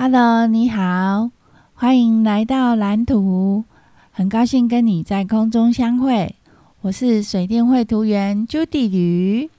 [0.00, 1.32] Hello，你好，
[1.74, 3.64] 欢迎来到蓝图，
[4.12, 6.36] 很高兴跟你在空中相会。
[6.82, 9.50] 我是水电绘图员 Judy 吕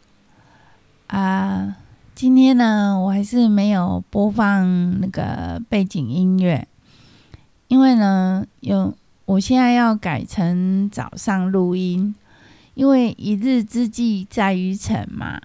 [1.08, 1.76] 啊。
[2.16, 6.66] 今天呢，我还是没有播放那个背景音乐，
[7.68, 8.94] 因为呢，有
[9.26, 12.16] 我现在要改成早上录音，
[12.76, 15.42] 因为一日之计在于晨嘛。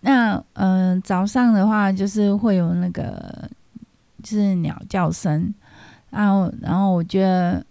[0.00, 3.48] 那嗯、早上的话就是会有那个。
[4.22, 5.52] 就是鸟叫声，
[6.10, 7.64] 然后，然后我觉得，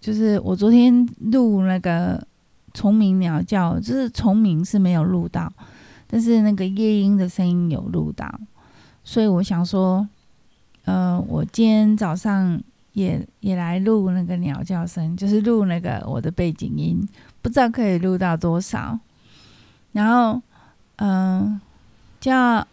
[0.00, 2.24] 就是我昨天录那个
[2.72, 5.52] 虫鸣鸟叫，就是虫鸣是没有录到，
[6.06, 8.32] 但是那个夜莺的声音有录到，
[9.02, 10.06] 所以我想说，
[10.84, 12.60] 呃，我今天早上
[12.92, 17.06] 也也来录那个鸟叫声，就是录那个我的背景音，
[17.42, 18.98] 不知道可以录到多少，
[19.92, 20.40] 然后，
[20.96, 21.60] 嗯、
[22.20, 22.66] 叫，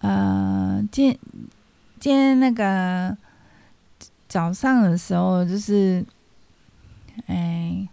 [0.00, 1.16] 呃，今。
[2.02, 3.16] 今天那个
[4.26, 6.04] 早上的时候，就是，
[7.26, 7.88] 哎，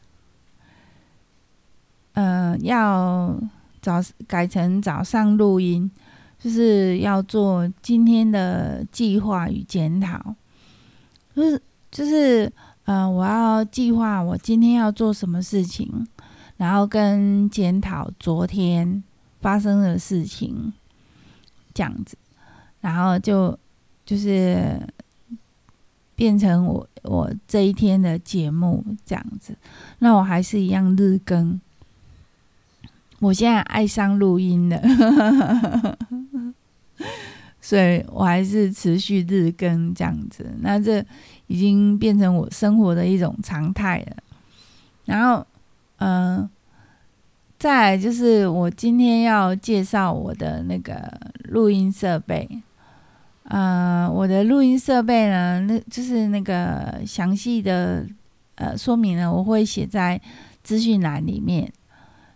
[2.14, 3.40] 呃，要
[3.80, 5.92] 早改成早上录音，
[6.40, 10.34] 就是要做今天的计划与检讨，
[11.36, 11.62] 就是
[11.92, 12.52] 就是
[12.86, 16.08] 呃，我要计划我今天要做什么事情，
[16.58, 19.04] 然后跟检讨昨天
[19.40, 20.74] 发生的事情，
[21.76, 22.18] 这样子，
[22.82, 23.56] 然后就。
[24.10, 24.82] 就是
[26.16, 29.56] 变成我我这一天的节目这样子，
[30.00, 31.62] 那我还是一样日更。
[33.20, 34.82] 我现在爱上录音了，
[37.62, 40.56] 所以我还是持续日更这样子。
[40.62, 41.06] 那这
[41.46, 44.18] 已经变成我生活的一种常态了。
[45.06, 45.46] 然后，
[45.98, 46.50] 嗯、
[47.60, 52.50] 再就是我今天要介绍我的那个录音设备。
[53.50, 58.06] 呃，我的录音设备呢，那就是那个详细的
[58.56, 60.22] 呃说明呢，我会写在
[60.64, 61.72] 资讯栏里面。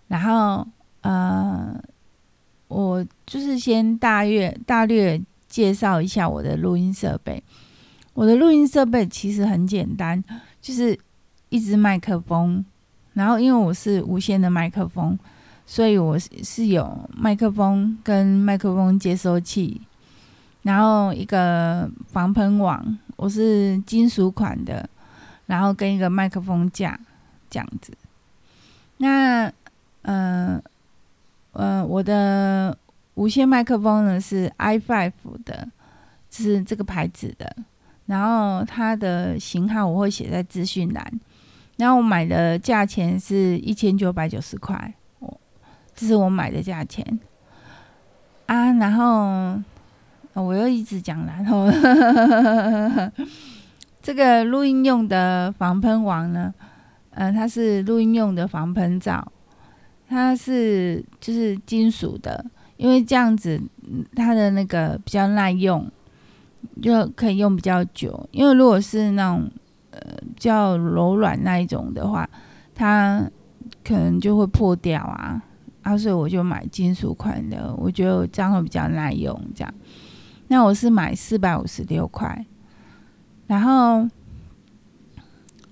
[0.08, 0.68] 然后
[1.02, 1.80] 呃，
[2.68, 7.44] 我就是先大略大略介绍一下我的录音设备。
[8.16, 10.24] 我的录音设备其实很简单，
[10.62, 10.98] 就是
[11.50, 12.66] 一支麦克风。
[13.14, 15.16] 然后因为我是无线的麦克风，
[15.68, 19.80] 所以我是有麦克风跟麦克风接收器。
[20.64, 24.90] 然后一个防喷网，我是金属款的，
[25.46, 26.98] 然后跟一个麦克风架
[27.50, 27.92] 这样子。
[28.98, 29.52] 那，
[30.04, 30.62] 呃，
[31.52, 32.78] 呃，我的
[33.16, 35.12] 无线麦克风呢是 i five
[35.44, 35.68] 的，
[36.30, 37.54] 就是这个牌子的。
[38.06, 41.20] 然后它的型号我会写在资讯栏。
[41.76, 45.42] 然后我买的价钱是一千九百九十块，我
[45.94, 47.20] 这是我买的价钱
[48.46, 48.72] 啊。
[48.72, 49.62] 然后。
[50.42, 51.70] 我又一直讲，然 后
[54.02, 56.54] 这个录音用的防喷网呢，
[57.12, 59.32] 呃，它是录音用的防喷罩，
[60.10, 62.46] 它是就是金属的，
[62.78, 63.62] 因为这样子
[64.16, 65.90] 它的那个比较耐用，
[66.82, 68.28] 就可以用比较久。
[68.32, 69.50] 因为如果是那种
[69.92, 70.00] 呃
[70.36, 72.30] 较柔软那一种的话，
[72.76, 73.24] 它
[73.84, 75.42] 可能就会破掉啊，
[75.84, 79.74] 啊，所以我就买金属款的，我觉得这样会比较耐用，这样。
[80.48, 82.46] 那我是买四百五十六块，
[83.48, 84.08] 然后，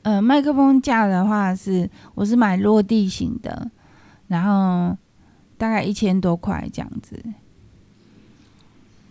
[0.02, 3.70] 呃，麦克风架的话是我是买落地型的，
[4.28, 4.98] 然后
[5.58, 7.22] 大概一千多块这样子。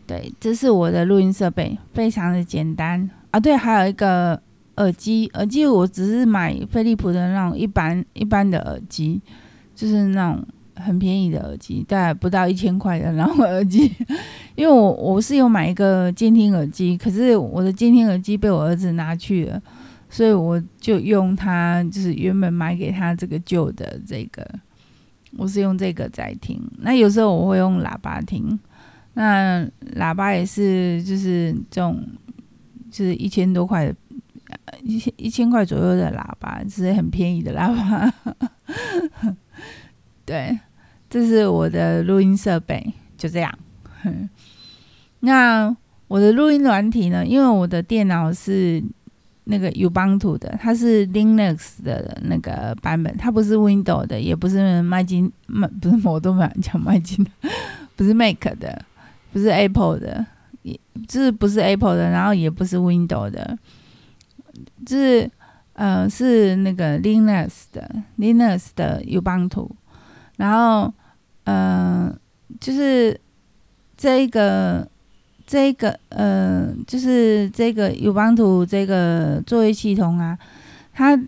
[0.06, 3.38] 对，这是我的录音设备，非常的简单啊。
[3.38, 4.42] 对，还有一个
[4.76, 9.20] 耳机，耳机我只是买飞利浦的那种一般一般的耳机，
[9.74, 10.44] 就是那种。
[10.80, 13.92] 很便宜的耳机，大概不到一千块的然后耳机。
[14.56, 19.62] 因为我我是有买一个监听耳机，可是我的监听耳机被我儿子拿去了，
[20.08, 24.46] 所以我就用他就是原本买给他这个旧的这个，
[25.36, 26.60] 我是用这个在听。
[26.78, 28.58] 那有时候我会用喇叭听，
[29.14, 29.66] 那
[29.96, 32.02] 喇叭也是就是这种
[32.90, 33.94] 就是一千多块的，
[34.82, 38.12] 一千一千块左右的喇叭，是很便宜的喇叭。
[40.26, 40.58] 对。
[41.10, 43.52] 这是我的录音设备，就这样。
[45.20, 45.76] 那
[46.06, 47.26] 我的录音软体呢？
[47.26, 48.82] 因为我的电脑是
[49.44, 57.30] 那个 Ubuntu 的，它是 Linux 的那个版本，它不是 Windows 的，也不是麦金麦，不是我都买讲麦金的，
[57.96, 58.82] 不是 Mac 的，
[59.32, 60.24] 不是 Apple 的，
[60.62, 60.78] 也
[61.08, 63.58] 就是不是 Apple 的，然后也不是 Windows 的，
[64.86, 65.30] 就是
[65.72, 69.68] 呃是那个 Linux 的 Linux 的 Ubuntu，
[70.36, 70.94] 然后。
[71.44, 72.16] 嗯、呃，
[72.60, 73.18] 就是
[73.96, 74.86] 这个
[75.46, 80.38] 这个呃，就是这个 Ubuntu 这个作业系统啊，
[80.92, 81.18] 它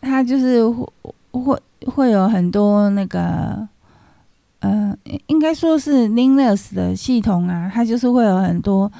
[0.00, 0.86] 它就是会
[1.32, 3.68] 会会有很多那个
[4.60, 4.96] 呃，
[5.28, 8.90] 应该说是 Linux 的系统啊，它就是会有很多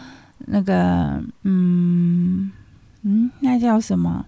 [0.47, 2.51] 那个嗯
[3.03, 4.25] 嗯，那叫什么？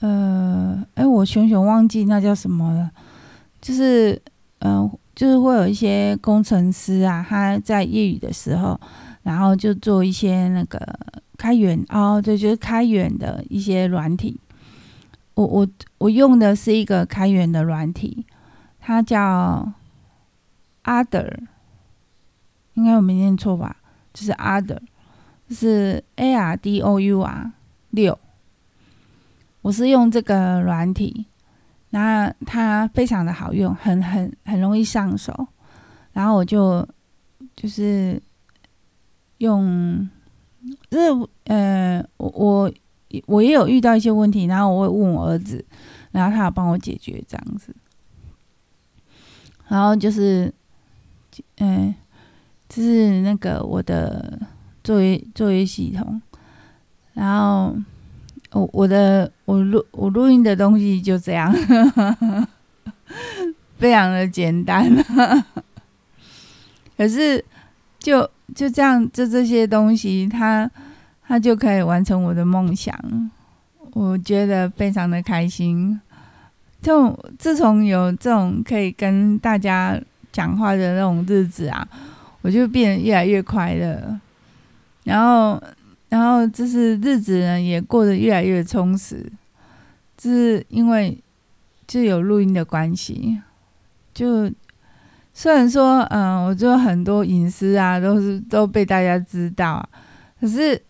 [0.00, 2.90] 呃，哎，我熊熊忘记那叫什么了，
[3.60, 4.20] 就是
[4.60, 4.90] 嗯。
[5.18, 8.80] 就是会有一些工程师啊，他在业余的时候，
[9.24, 10.78] 然后就做一些那个
[11.36, 14.38] 开源哦，对，就是开源的一些软体。
[15.34, 15.68] 我我
[15.98, 18.24] 我用的是一个开源的软体，
[18.78, 19.72] 它叫
[20.84, 21.36] Other，
[22.74, 23.78] 应该我没念错吧？
[24.14, 24.78] 就是 Other，
[25.48, 27.50] 就是 A R D O U R
[27.90, 28.16] 六。
[29.62, 31.26] 我是用这个软体。
[31.90, 35.48] 那它非常的好用，很很很容易上手。
[36.12, 36.86] 然后我就
[37.56, 38.20] 就是
[39.38, 40.08] 用，
[40.90, 42.72] 就是呃，我我
[43.26, 45.64] 我也有遇到一些问题，然后我会问我儿子，
[46.10, 47.74] 然后他有帮我解决这样子。
[49.68, 50.52] 然后就是，
[51.56, 51.94] 嗯、呃，
[52.68, 54.38] 就是那个我的
[54.82, 56.20] 作业作业系统，
[57.14, 57.74] 然后。
[58.52, 61.52] 我我的我录我录音的东西就这样，
[63.78, 64.90] 非常的简单。
[66.96, 67.44] 可是
[67.98, 68.22] 就
[68.54, 70.68] 就这样，就这些东西，它
[71.26, 72.98] 它就可以完成我的梦想，
[73.92, 76.00] 我觉得非常的开心。
[76.80, 80.00] 就自从有这种可以跟大家
[80.32, 81.86] 讲话的那种日子啊，
[82.40, 84.18] 我就变得越来越快乐。
[85.04, 85.62] 然后。
[86.08, 89.30] 然后就是日子呢，也过得越来越充实，
[90.16, 91.22] 就是因为
[91.86, 93.38] 就有录音的关系。
[94.14, 94.50] 就
[95.34, 99.86] 虽然说，嗯，我就很多隐私啊，都是都被大家知道，
[100.40, 100.80] 可是，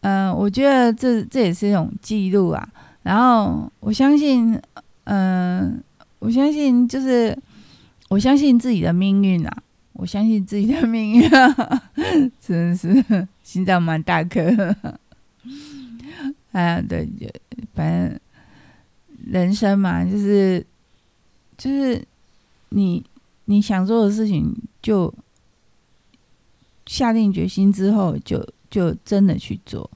[0.00, 2.68] 嗯，我觉得这这也是一种记录啊。
[3.02, 4.58] 然后我相信，
[5.04, 5.82] 嗯，
[6.20, 7.36] 我相信就是
[8.08, 9.62] 我相信自己的命运啊。
[9.92, 11.30] 我相信自己的命运，
[12.40, 13.04] 真是
[13.42, 14.40] 心脏蛮大颗。
[16.52, 17.08] 哎呀，对，
[17.74, 18.18] 反正
[19.26, 20.64] 人生嘛，就是
[21.56, 22.02] 就是
[22.70, 23.04] 你
[23.44, 24.52] 你想做的事情，
[24.82, 25.12] 就
[26.86, 29.88] 下定决心之后，就就真的去做。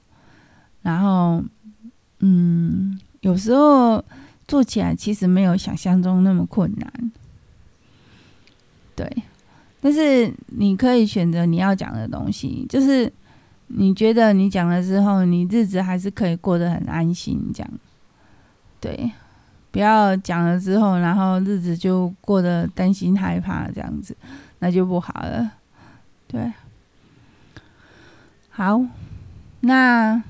[0.83, 1.43] 然后，
[2.21, 4.05] 嗯，有时候
[4.47, 7.13] 做起来其实没有想象中那么困难。
[8.95, 9.11] 对。
[9.85, 13.13] 但是你可以选择你要讲的东西，就是
[13.67, 17.71] 你觉得你讲了之后，你日子还是可以过得很安心，这样。
[18.81, 19.13] 对，
[19.71, 24.17] 不要讲了之后，然后日子就过得担心害怕这样子，
[24.61, 25.53] 那就不好了。
[26.29, 26.51] 对，
[28.49, 28.81] 好，
[29.61, 30.23] 那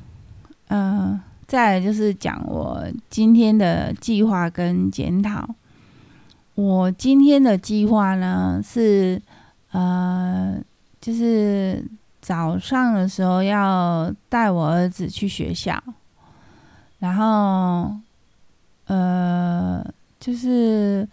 [0.67, 5.49] 嗯、再来就是讲我今天的计划跟检讨。
[6.57, 9.23] 我今天的计划呢是。
[9.75, 10.57] 呃，
[11.01, 11.85] 就是
[12.21, 15.83] 早上的时候要带我儿子去学校，
[17.01, 17.93] 然后，
[18.87, 19.85] 呃，
[20.21, 21.09] 就是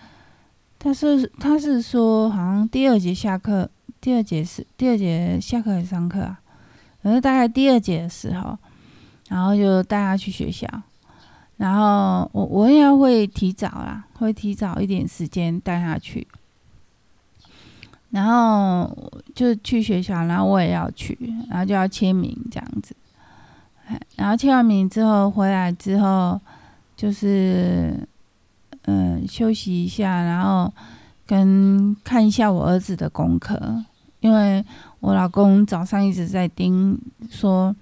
[0.77, 3.67] 他是他是说好像第二节下课，
[3.99, 6.39] 第二节是第二节下课还是上课啊？
[7.01, 8.55] 反正大概第二节的时候，
[9.27, 10.67] 然后就带他去学校，
[11.57, 16.27] 然后我我应该会提早啦，会提早一点时间带他去。
[18.11, 21.17] 然后就去学校，然后我也要去，
[21.49, 22.93] 然后就要签名这样子。
[24.17, 26.39] 然后签完名之后回来之后，
[26.97, 28.05] 就是
[28.83, 30.73] 嗯休息一下，然后
[31.25, 33.83] 跟看一下我儿子的功课，
[34.19, 34.63] 因为
[34.99, 36.99] 我老公早上一直在盯，
[37.29, 37.73] 说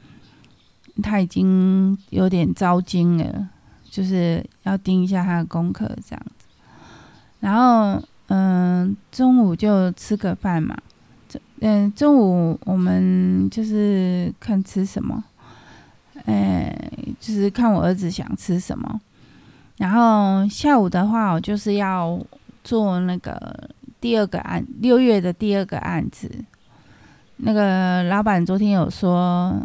[1.01, 3.49] 他已经有点糟心了，
[3.89, 6.45] 就是要盯一下他的功课这样子。
[7.39, 7.99] 然后。
[9.11, 10.77] 中午就吃个饭嘛。
[11.61, 15.23] 嗯，中午我们就是看吃什么，
[16.25, 16.73] 哎，
[17.19, 19.01] 就是看我儿子想吃什么。
[19.77, 22.19] 然后下午的话，我就是要
[22.63, 23.69] 做那个
[23.99, 26.31] 第二个案，六月的第二个案子。
[27.37, 29.61] 那个老板昨天有说，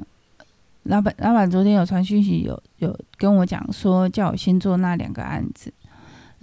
[0.85, 5.73] 老板老板昨天有传讯息，有有跟我讲说，叫我先做那两个案子。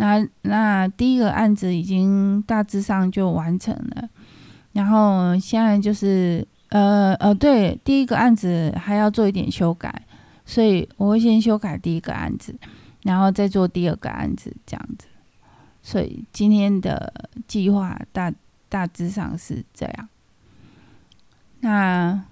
[0.01, 4.09] 那那第一个案子已经大致上就完成了，
[4.73, 9.93] 然后现在就是呃呃对，第一个案子还要做一点修改，
[10.43, 12.55] 所以我会先修改第一个案子，
[13.03, 15.05] 然后再做第二个案子这样子。
[15.83, 17.13] 所以今天的
[17.47, 18.33] 计划大
[18.69, 20.09] 大致上是这样。
[21.59, 22.23] 那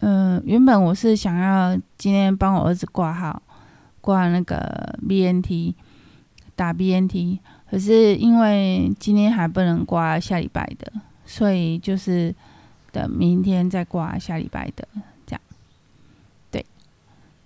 [0.00, 3.42] 嗯、原本我是想要今天帮我儿子挂号，
[4.00, 5.74] 挂那个 BNT，
[6.58, 7.38] 打 BNT，
[7.70, 10.92] 可是因为今天还不能挂下礼拜的，
[11.24, 12.34] 所以就是
[12.90, 14.88] 等明天再挂下礼拜的
[15.24, 15.40] 这样。
[16.50, 16.66] 对，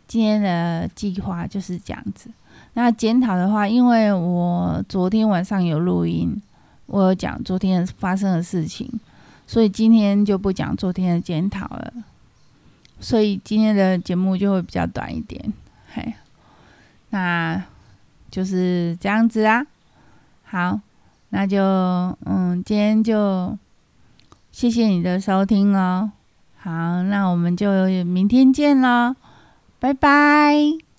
[0.07, 2.31] 今天的计划就是这样子。
[2.73, 6.41] 那检讨的话，因为我昨天晚上有录音，
[6.87, 8.91] 我有讲昨天发生的事情，
[9.47, 11.93] 所以今天就不讲昨天的检讨了。
[12.99, 15.53] 所以今天的节目就会比较短一点，
[15.93, 16.15] 嘿，
[17.11, 17.63] 那
[18.33, 19.65] 就是这样子啊。
[20.43, 20.81] 好，
[21.29, 21.63] 那就
[22.25, 23.57] 嗯，今天就
[24.51, 26.11] 谢谢你的收听哦。
[26.59, 27.71] 好，那我们就
[28.05, 29.15] 明天见喽，
[29.79, 30.92] 拜拜。